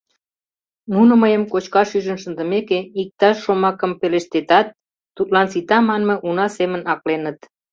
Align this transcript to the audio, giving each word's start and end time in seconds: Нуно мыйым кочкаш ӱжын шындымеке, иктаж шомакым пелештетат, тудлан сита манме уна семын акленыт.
Нуно 0.93 1.13
мыйым 1.21 1.43
кочкаш 1.51 1.89
ӱжын 1.97 2.17
шындымеке, 2.23 2.79
иктаж 3.01 3.35
шомакым 3.43 3.91
пелештетат, 3.99 4.67
тудлан 5.15 5.47
сита 5.53 5.77
манме 5.87 6.15
уна 6.27 6.47
семын 6.57 6.81
акленыт. 6.93 7.39